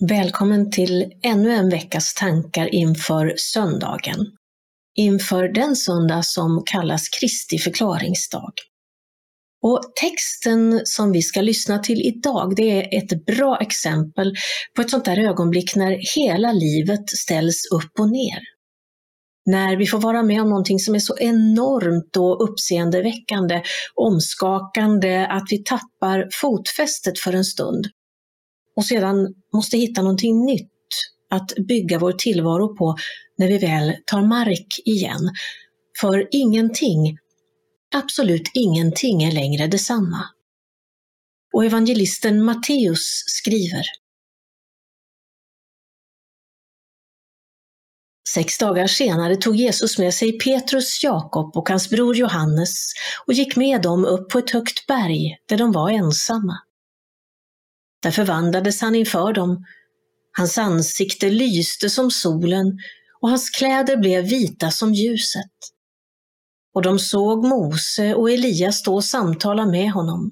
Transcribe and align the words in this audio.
Välkommen 0.00 0.70
till 0.70 1.12
ännu 1.22 1.52
en 1.52 1.70
veckas 1.70 2.14
tankar 2.14 2.74
inför 2.74 3.34
söndagen. 3.36 4.18
Inför 4.96 5.48
den 5.48 5.76
söndag 5.76 6.22
som 6.24 6.62
kallas 6.66 7.08
Kristi 7.08 7.58
förklaringsdag. 7.58 8.52
Och 9.62 9.80
texten 10.00 10.80
som 10.84 11.12
vi 11.12 11.22
ska 11.22 11.40
lyssna 11.40 11.78
till 11.78 12.00
idag, 12.00 12.56
det 12.56 12.70
är 12.70 12.98
ett 12.98 13.26
bra 13.26 13.58
exempel 13.60 14.34
på 14.76 14.82
ett 14.82 14.90
sånt 14.90 15.04
där 15.04 15.18
ögonblick 15.18 15.76
när 15.76 16.16
hela 16.16 16.52
livet 16.52 17.08
ställs 17.08 17.62
upp 17.74 18.00
och 18.00 18.10
ner. 18.10 18.40
När 19.46 19.76
vi 19.76 19.86
får 19.86 19.98
vara 19.98 20.22
med 20.22 20.42
om 20.42 20.48
någonting 20.48 20.78
som 20.78 20.94
är 20.94 20.98
så 20.98 21.18
enormt 21.18 22.16
och 22.16 22.50
uppseendeväckande, 22.50 23.62
omskakande, 23.94 25.26
att 25.26 25.46
vi 25.50 25.64
tappar 25.64 26.28
fotfästet 26.40 27.18
för 27.18 27.32
en 27.32 27.44
stund 27.44 27.86
och 28.76 28.84
sedan 28.84 29.34
måste 29.54 29.76
hitta 29.76 30.02
någonting 30.02 30.44
nytt 30.44 30.70
att 31.30 31.52
bygga 31.68 31.98
vår 31.98 32.12
tillvaro 32.12 32.76
på 32.76 32.96
när 33.38 33.48
vi 33.48 33.58
väl 33.58 33.96
tar 34.06 34.22
mark 34.22 34.66
igen. 34.84 35.30
För 36.00 36.28
ingenting, 36.30 37.18
absolut 37.94 38.50
ingenting 38.54 39.22
är 39.22 39.32
längre 39.32 39.66
detsamma. 39.66 40.24
Och 41.54 41.64
evangelisten 41.64 42.44
Matteus 42.44 43.24
skriver 43.26 43.84
Sex 48.34 48.58
dagar 48.58 48.86
senare 48.86 49.36
tog 49.36 49.56
Jesus 49.56 49.98
med 49.98 50.14
sig 50.14 50.38
Petrus, 50.38 51.04
Jakob 51.04 51.56
och 51.56 51.68
hans 51.68 51.90
bror 51.90 52.16
Johannes 52.16 52.92
och 53.26 53.32
gick 53.32 53.56
med 53.56 53.82
dem 53.82 54.04
upp 54.04 54.30
på 54.30 54.38
ett 54.38 54.50
högt 54.50 54.86
berg 54.86 55.38
där 55.48 55.56
de 55.56 55.72
var 55.72 55.90
ensamma. 55.90 56.58
Där 58.04 58.10
förvandlades 58.10 58.80
han 58.80 58.94
inför 58.94 59.32
dem. 59.32 59.64
Hans 60.36 60.58
ansikte 60.58 61.30
lyste 61.30 61.90
som 61.90 62.10
solen 62.10 62.78
och 63.20 63.28
hans 63.28 63.50
kläder 63.50 63.96
blev 63.96 64.24
vita 64.24 64.70
som 64.70 64.94
ljuset. 64.94 65.52
Och 66.74 66.82
de 66.82 66.98
såg 66.98 67.46
Mose 67.46 68.14
och 68.14 68.30
Elias 68.30 68.78
stå 68.78 68.94
och 68.94 69.04
samtala 69.04 69.66
med 69.66 69.92
honom. 69.92 70.30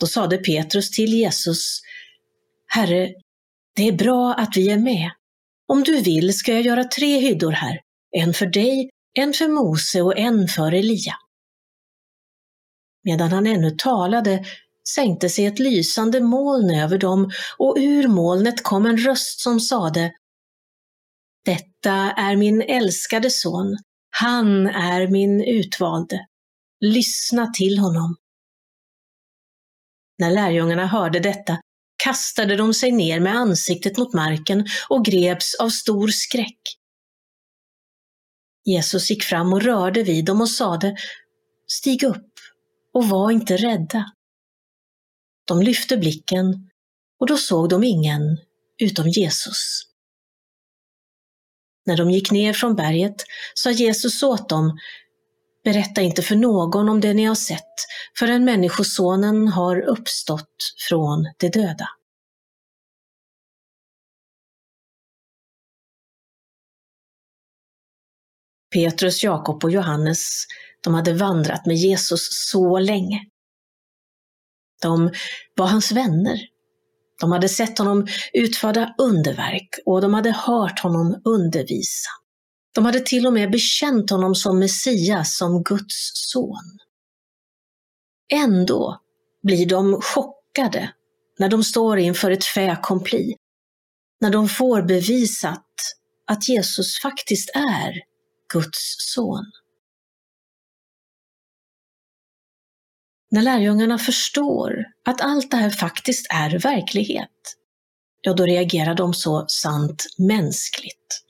Då 0.00 0.06
sade 0.06 0.36
Petrus 0.36 0.90
till 0.90 1.12
Jesus, 1.12 1.80
Herre, 2.66 3.12
det 3.76 3.88
är 3.88 3.92
bra 3.92 4.34
att 4.34 4.56
vi 4.56 4.70
är 4.70 4.78
med. 4.78 5.10
Om 5.68 5.82
du 5.82 6.00
vill 6.00 6.38
ska 6.38 6.52
jag 6.52 6.62
göra 6.62 6.84
tre 6.84 7.18
hyddor 7.18 7.52
här, 7.52 7.80
en 8.16 8.34
för 8.34 8.46
dig, 8.46 8.90
en 9.18 9.32
för 9.32 9.48
Mose 9.48 10.02
och 10.02 10.18
en 10.18 10.48
för 10.48 10.72
Elia. 10.72 11.14
Medan 13.04 13.32
han 13.32 13.46
ännu 13.46 13.70
talade 13.70 14.44
sänkte 14.88 15.28
sig 15.28 15.46
ett 15.46 15.58
lysande 15.58 16.20
moln 16.20 16.70
över 16.70 16.98
dem 16.98 17.30
och 17.58 17.76
ur 17.78 18.08
molnet 18.08 18.62
kom 18.62 18.86
en 18.86 18.96
röst 18.96 19.40
som 19.40 19.60
sade 19.60 20.12
Detta 21.44 21.92
är 22.12 22.36
min 22.36 22.62
älskade 22.62 23.30
son, 23.30 23.76
han 24.10 24.66
är 24.66 25.08
min 25.08 25.44
utvalde. 25.44 26.26
Lyssna 26.80 27.46
till 27.46 27.78
honom. 27.78 28.16
När 30.18 30.30
lärjungarna 30.30 30.86
hörde 30.86 31.20
detta 31.20 31.58
kastade 32.04 32.56
de 32.56 32.74
sig 32.74 32.92
ner 32.92 33.20
med 33.20 33.36
ansiktet 33.36 33.98
mot 33.98 34.14
marken 34.14 34.66
och 34.88 35.04
greps 35.04 35.54
av 35.54 35.68
stor 35.68 36.08
skräck. 36.08 36.60
Jesus 38.64 39.10
gick 39.10 39.24
fram 39.24 39.52
och 39.52 39.62
rörde 39.62 40.02
vid 40.02 40.24
dem 40.24 40.40
och 40.40 40.50
sade 40.50 40.96
Stig 41.66 42.02
upp 42.02 42.32
och 42.94 43.08
var 43.08 43.30
inte 43.30 43.56
rädda. 43.56 44.12
De 45.44 45.62
lyfte 45.62 45.96
blicken 45.96 46.70
och 47.20 47.26
då 47.26 47.36
såg 47.36 47.68
de 47.68 47.84
ingen 47.84 48.38
utom 48.82 49.08
Jesus. 49.08 49.82
När 51.86 51.96
de 51.96 52.10
gick 52.10 52.30
ner 52.30 52.52
från 52.52 52.76
berget 52.76 53.16
sa 53.54 53.70
Jesus 53.70 54.22
åt 54.22 54.48
dem, 54.48 54.78
berätta 55.64 56.00
inte 56.00 56.22
för 56.22 56.36
någon 56.36 56.88
om 56.88 57.00
det 57.00 57.14
ni 57.14 57.24
har 57.24 57.34
sett 57.34 57.74
förrän 58.18 58.44
Människosonen 58.44 59.48
har 59.48 59.80
uppstått 59.80 60.56
från 60.88 61.32
de 61.38 61.48
döda. 61.48 61.88
Petrus, 68.74 69.24
Jakob 69.24 69.64
och 69.64 69.70
Johannes, 69.70 70.26
de 70.80 70.94
hade 70.94 71.12
vandrat 71.12 71.66
med 71.66 71.76
Jesus 71.76 72.28
så 72.30 72.78
länge. 72.78 73.33
De 74.84 75.10
var 75.56 75.66
hans 75.66 75.92
vänner. 75.92 76.40
De 77.20 77.32
hade 77.32 77.48
sett 77.48 77.78
honom 77.78 78.06
utföra 78.32 78.94
underverk 78.98 79.68
och 79.86 80.00
de 80.00 80.14
hade 80.14 80.30
hört 80.30 80.80
honom 80.80 81.22
undervisa. 81.24 82.10
De 82.74 82.84
hade 82.84 83.00
till 83.00 83.26
och 83.26 83.32
med 83.32 83.50
bekänt 83.50 84.10
honom 84.10 84.34
som 84.34 84.58
Messias, 84.58 85.36
som 85.36 85.62
Guds 85.62 86.10
son. 86.14 86.78
Ändå 88.32 89.00
blir 89.42 89.66
de 89.66 90.00
chockade 90.00 90.92
när 91.38 91.48
de 91.48 91.64
står 91.64 91.98
inför 91.98 92.30
ett 92.30 92.44
fait 92.44 92.72
accompli, 92.72 93.34
när 94.20 94.30
de 94.30 94.48
får 94.48 94.82
bevisat 94.82 95.66
att 96.26 96.48
Jesus 96.48 96.98
faktiskt 97.02 97.50
är 97.54 97.94
Guds 98.52 98.94
son. 98.98 99.44
När 103.34 103.42
lärjungarna 103.42 103.98
förstår 103.98 104.84
att 105.04 105.20
allt 105.20 105.50
det 105.50 105.56
här 105.56 105.70
faktiskt 105.70 106.26
är 106.30 106.58
verklighet, 106.58 107.30
ja 108.20 108.32
då 108.32 108.44
reagerar 108.44 108.94
de 108.94 109.14
så 109.14 109.44
sant 109.48 110.04
mänskligt. 110.18 111.22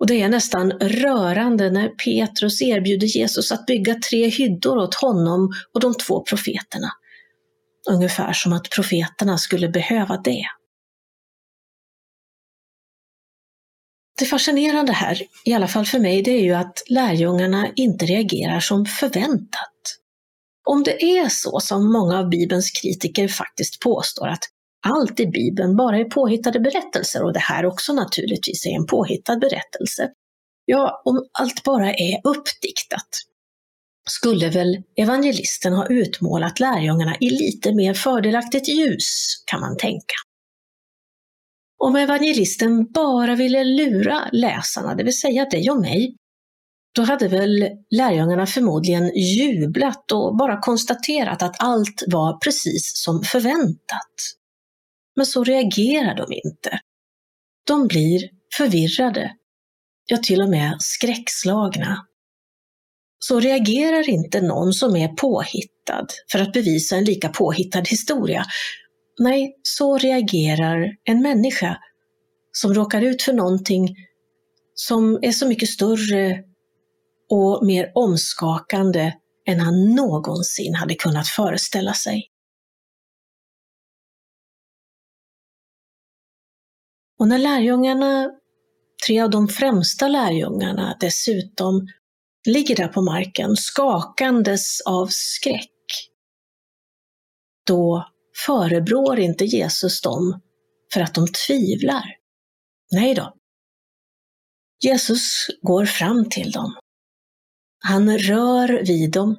Och 0.00 0.06
det 0.06 0.22
är 0.22 0.28
nästan 0.28 0.70
rörande 0.70 1.70
när 1.70 1.88
Petrus 1.88 2.62
erbjuder 2.62 3.06
Jesus 3.06 3.52
att 3.52 3.66
bygga 3.66 3.94
tre 4.10 4.28
hyddor 4.28 4.78
åt 4.78 4.94
honom 4.94 5.52
och 5.74 5.80
de 5.80 5.94
två 5.94 6.22
profeterna. 6.22 6.90
Ungefär 7.90 8.32
som 8.32 8.52
att 8.52 8.70
profeterna 8.70 9.38
skulle 9.38 9.68
behöva 9.68 10.16
det. 10.16 10.44
Det 14.18 14.24
fascinerande 14.24 14.92
här, 14.92 15.22
i 15.44 15.52
alla 15.52 15.68
fall 15.68 15.86
för 15.86 15.98
mig, 15.98 16.22
det 16.22 16.30
är 16.30 16.42
ju 16.42 16.54
att 16.54 16.82
lärjungarna 16.88 17.68
inte 17.76 18.06
reagerar 18.06 18.60
som 18.60 18.86
förväntat. 18.86 19.73
Om 20.64 20.82
det 20.82 21.02
är 21.02 21.28
så 21.28 21.60
som 21.60 21.92
många 21.92 22.18
av 22.18 22.28
Bibelns 22.28 22.70
kritiker 22.70 23.28
faktiskt 23.28 23.80
påstår 23.80 24.28
att 24.28 24.44
allt 24.86 25.20
i 25.20 25.26
Bibeln 25.26 25.76
bara 25.76 25.98
är 25.98 26.04
påhittade 26.04 26.60
berättelser 26.60 27.24
och 27.24 27.32
det 27.32 27.40
här 27.40 27.66
också 27.66 27.92
naturligtvis 27.92 28.66
är 28.66 28.70
en 28.70 28.86
påhittad 28.86 29.36
berättelse. 29.36 30.10
Ja, 30.64 31.02
om 31.04 31.28
allt 31.38 31.64
bara 31.64 31.90
är 31.90 32.20
uppdiktat 32.24 33.08
skulle 34.10 34.50
väl 34.50 34.82
evangelisten 34.96 35.72
ha 35.72 35.86
utmålat 35.88 36.60
lärjungarna 36.60 37.16
i 37.20 37.30
lite 37.30 37.74
mer 37.74 37.94
fördelaktigt 37.94 38.68
ljus, 38.68 39.26
kan 39.46 39.60
man 39.60 39.76
tänka. 39.76 40.14
Om 41.78 41.96
evangelisten 41.96 42.92
bara 42.92 43.34
ville 43.34 43.64
lura 43.64 44.28
läsarna, 44.32 44.94
det 44.94 45.04
vill 45.04 45.18
säga 45.18 45.44
dig 45.44 45.70
och 45.70 45.80
mig, 45.80 46.16
då 46.94 47.02
hade 47.02 47.28
väl 47.28 47.68
lärjungarna 47.90 48.46
förmodligen 48.46 49.10
jublat 49.14 50.12
och 50.12 50.36
bara 50.36 50.60
konstaterat 50.60 51.42
att 51.42 51.56
allt 51.58 52.04
var 52.06 52.38
precis 52.38 52.92
som 52.94 53.22
förväntat. 53.22 54.14
Men 55.16 55.26
så 55.26 55.44
reagerar 55.44 56.14
de 56.16 56.32
inte. 56.32 56.80
De 57.66 57.86
blir 57.86 58.28
förvirrade, 58.56 59.32
ja 60.06 60.16
till 60.16 60.42
och 60.42 60.50
med 60.50 60.76
skräckslagna. 60.78 62.06
Så 63.18 63.40
reagerar 63.40 64.08
inte 64.08 64.40
någon 64.40 64.72
som 64.72 64.96
är 64.96 65.08
påhittad 65.08 66.06
för 66.32 66.38
att 66.38 66.52
bevisa 66.52 66.96
en 66.96 67.04
lika 67.04 67.28
påhittad 67.28 67.82
historia. 67.82 68.44
Nej, 69.18 69.54
så 69.62 69.98
reagerar 69.98 70.96
en 71.04 71.22
människa 71.22 71.78
som 72.52 72.74
råkar 72.74 73.02
ut 73.02 73.22
för 73.22 73.32
någonting 73.32 73.96
som 74.74 75.18
är 75.22 75.32
så 75.32 75.48
mycket 75.48 75.68
större 75.68 76.44
och 77.30 77.66
mer 77.66 77.92
omskakande 77.94 79.12
än 79.46 79.60
han 79.60 79.94
någonsin 79.94 80.74
hade 80.74 80.94
kunnat 80.94 81.28
föreställa 81.28 81.94
sig. 81.94 82.30
Och 87.18 87.28
när 87.28 87.38
lärjungarna, 87.38 88.30
tre 89.06 89.20
av 89.20 89.30
de 89.30 89.48
främsta 89.48 90.08
lärjungarna 90.08 90.96
dessutom, 91.00 91.86
ligger 92.46 92.76
där 92.76 92.88
på 92.88 93.02
marken 93.02 93.56
skakandes 93.56 94.80
av 94.80 95.06
skräck, 95.10 95.70
då 97.66 98.08
förebrår 98.46 99.18
inte 99.18 99.44
Jesus 99.44 100.00
dem 100.00 100.40
för 100.94 101.00
att 101.00 101.14
de 101.14 101.26
tvivlar. 101.46 102.04
Nej 102.92 103.14
då. 103.14 103.34
Jesus 104.84 105.46
går 105.62 105.84
fram 105.84 106.28
till 106.30 106.50
dem 106.50 106.74
han 107.86 108.18
rör 108.18 108.84
vid 108.86 109.12
dem. 109.12 109.36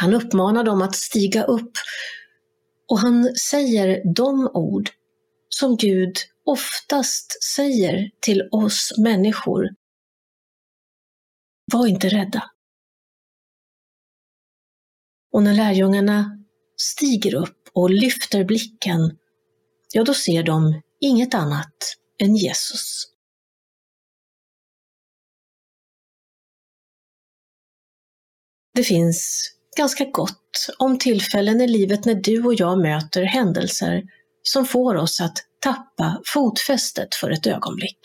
Han 0.00 0.14
uppmanar 0.14 0.64
dem 0.64 0.82
att 0.82 0.96
stiga 0.96 1.44
upp 1.44 1.72
Och 2.88 2.98
han 2.98 3.34
säger 3.34 4.14
de 4.14 4.50
ord 4.54 4.90
som 5.48 5.76
Gud 5.76 6.16
oftast 6.44 7.42
säger 7.54 8.10
till 8.20 8.48
oss 8.52 8.92
människor. 8.98 9.68
Var 11.72 11.86
inte 11.86 12.08
rädda. 12.08 12.50
Och 15.32 15.42
när 15.42 15.54
lärjungarna 15.54 16.44
stiger 16.76 17.34
upp 17.34 17.70
och 17.74 17.90
lyfter 17.90 18.44
blicken, 18.44 19.18
ja 19.92 20.04
då 20.04 20.14
ser 20.14 20.42
de 20.42 20.82
inget 21.00 21.34
annat 21.34 21.96
än 22.22 22.36
Jesus. 22.36 23.11
Det 28.74 28.82
finns 28.82 29.50
ganska 29.76 30.04
gott 30.04 30.68
om 30.78 30.98
tillfällen 30.98 31.60
i 31.60 31.68
livet 31.68 32.04
när 32.04 32.14
du 32.14 32.44
och 32.44 32.54
jag 32.54 32.78
möter 32.78 33.22
händelser 33.22 34.02
som 34.42 34.66
får 34.66 34.94
oss 34.94 35.20
att 35.20 35.38
tappa 35.60 36.20
fotfästet 36.26 37.14
för 37.14 37.30
ett 37.30 37.46
ögonblick. 37.46 37.98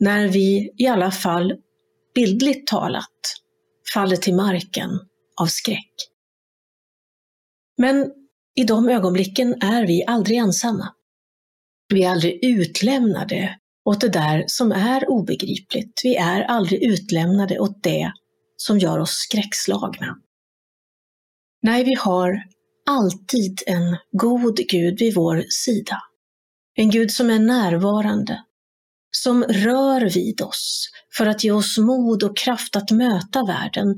När 0.00 0.28
vi 0.28 0.74
i 0.78 0.86
alla 0.86 1.10
fall, 1.10 1.52
bildligt 2.14 2.66
talat, 2.66 3.36
faller 3.94 4.16
till 4.16 4.34
marken 4.34 4.90
av 5.40 5.46
skräck. 5.46 5.94
Men 7.78 8.12
i 8.54 8.64
de 8.64 8.88
ögonblicken 8.88 9.62
är 9.62 9.86
vi 9.86 10.04
aldrig 10.06 10.38
ensamma. 10.38 10.94
Vi 11.88 12.04
är 12.04 12.10
aldrig 12.10 12.44
utlämnade 12.44 13.58
åt 13.84 14.00
det 14.00 14.08
där 14.08 14.44
som 14.46 14.72
är 14.72 15.10
obegripligt. 15.10 16.00
Vi 16.04 16.16
är 16.16 16.42
aldrig 16.42 16.82
utlämnade 16.82 17.58
åt 17.58 17.82
det 17.82 18.12
som 18.62 18.78
gör 18.78 18.98
oss 18.98 19.10
skräckslagna. 19.10 20.16
Nej, 21.62 21.84
vi 21.84 21.94
har 21.94 22.42
alltid 22.86 23.62
en 23.66 23.96
god 24.12 24.56
Gud 24.56 24.98
vid 24.98 25.14
vår 25.14 25.44
sida. 25.48 26.02
En 26.74 26.90
Gud 26.90 27.10
som 27.10 27.30
är 27.30 27.38
närvarande, 27.38 28.44
som 29.10 29.44
rör 29.44 30.14
vid 30.14 30.42
oss 30.42 30.90
för 31.16 31.26
att 31.26 31.44
ge 31.44 31.50
oss 31.50 31.78
mod 31.78 32.22
och 32.22 32.36
kraft 32.36 32.76
att 32.76 32.90
möta 32.90 33.44
världen 33.44 33.96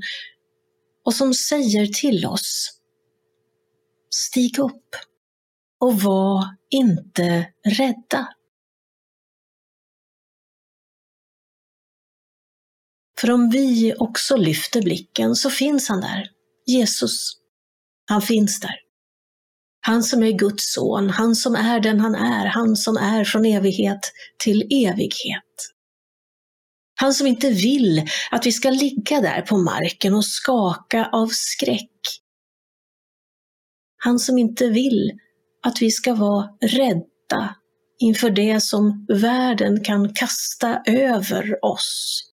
och 1.05 1.13
som 1.13 1.33
säger 1.33 1.87
till 1.87 2.25
oss 2.25 2.79
Stig 4.15 4.59
upp 4.59 4.95
och 5.79 6.01
var 6.01 6.45
inte 6.69 7.47
rädda. 7.65 8.27
För 13.23 13.31
om 13.31 13.49
vi 13.49 13.93
också 13.97 14.37
lyfter 14.37 14.81
blicken 14.81 15.35
så 15.35 15.49
finns 15.49 15.89
han 15.89 16.01
där, 16.01 16.29
Jesus. 16.67 17.31
Han 18.05 18.21
finns 18.21 18.59
där. 18.59 18.75
Han 19.81 20.03
som 20.03 20.23
är 20.23 20.31
Guds 20.31 20.73
son, 20.73 21.09
han 21.09 21.35
som 21.35 21.55
är 21.55 21.79
den 21.79 21.99
han 21.99 22.15
är, 22.15 22.45
han 22.45 22.75
som 22.75 22.97
är 22.97 23.23
från 23.23 23.45
evighet 23.45 23.99
till 24.43 24.61
evighet. 24.61 25.53
Han 26.95 27.13
som 27.13 27.27
inte 27.27 27.49
vill 27.49 28.05
att 28.31 28.45
vi 28.45 28.51
ska 28.51 28.69
ligga 28.69 29.21
där 29.21 29.41
på 29.41 29.57
marken 29.57 30.13
och 30.13 30.25
skaka 30.25 31.09
av 31.11 31.27
skräck. 31.31 31.99
Han 33.97 34.19
som 34.19 34.37
inte 34.37 34.67
vill 34.67 35.11
att 35.65 35.81
vi 35.81 35.91
ska 35.91 36.13
vara 36.13 36.49
rädda 36.61 37.55
inför 37.99 38.29
det 38.29 38.63
som 38.63 39.05
världen 39.09 39.83
kan 39.83 40.13
kasta 40.13 40.81
över 40.85 41.65
oss. 41.65 42.32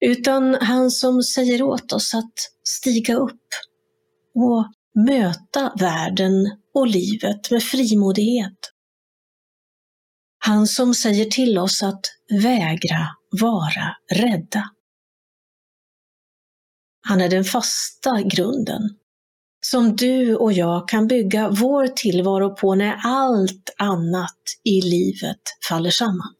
Utan 0.00 0.54
han 0.54 0.90
som 0.90 1.22
säger 1.22 1.62
åt 1.62 1.92
oss 1.92 2.14
att 2.14 2.34
stiga 2.64 3.14
upp 3.14 3.46
och 4.34 4.72
möta 5.06 5.72
världen 5.80 6.32
och 6.74 6.86
livet 6.86 7.50
med 7.50 7.62
frimodighet. 7.62 8.58
Han 10.38 10.66
som 10.66 10.94
säger 10.94 11.24
till 11.24 11.58
oss 11.58 11.82
att 11.82 12.00
vägra 12.42 13.08
vara 13.40 13.96
rädda. 14.12 14.70
Han 17.08 17.20
är 17.20 17.28
den 17.28 17.44
fasta 17.44 18.22
grunden 18.22 18.82
som 19.60 19.96
du 19.96 20.36
och 20.36 20.52
jag 20.52 20.88
kan 20.88 21.06
bygga 21.06 21.50
vår 21.50 21.86
tillvaro 21.86 22.56
på 22.56 22.74
när 22.74 22.96
allt 23.04 23.74
annat 23.78 24.40
i 24.64 24.80
livet 24.80 25.40
faller 25.68 25.90
samman. 25.90 26.34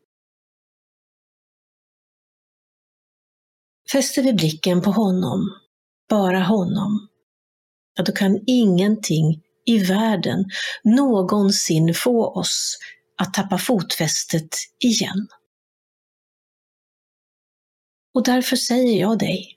Fäster 3.93 4.23
vi 4.23 4.33
blicken 4.33 4.83
på 4.83 4.91
honom, 4.91 5.61
bara 6.09 6.43
honom, 6.43 7.09
ja, 7.97 8.05
då 8.05 8.13
kan 8.13 8.41
ingenting 8.47 9.43
i 9.67 9.79
världen 9.79 10.45
någonsin 10.85 11.95
få 11.95 12.35
oss 12.35 12.79
att 13.17 13.35
tappa 13.35 13.59
fotfästet 13.59 14.49
igen. 14.85 15.29
Och 18.15 18.25
därför 18.25 18.57
säger 18.57 19.01
jag 19.01 19.19
dig, 19.19 19.57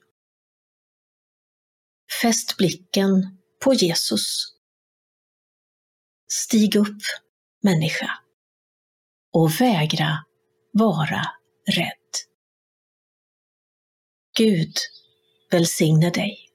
fäst 2.22 2.56
blicken 2.56 3.38
på 3.64 3.74
Jesus. 3.74 4.46
Stig 6.32 6.76
upp, 6.76 7.02
människa, 7.62 8.10
och 9.32 9.60
vägra 9.60 10.24
vara 10.72 11.22
rädd. 11.76 12.29
Gud 14.34 14.76
välsigne 15.50 16.10
dig. 16.10 16.49